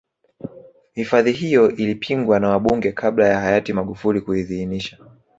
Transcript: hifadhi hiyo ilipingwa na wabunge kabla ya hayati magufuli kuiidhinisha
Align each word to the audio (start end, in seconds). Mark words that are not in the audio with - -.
hifadhi 0.93 1.31
hiyo 1.31 1.71
ilipingwa 1.71 2.39
na 2.39 2.49
wabunge 2.49 2.91
kabla 2.91 3.27
ya 3.27 3.39
hayati 3.39 3.73
magufuli 3.73 4.21
kuiidhinisha 4.21 4.97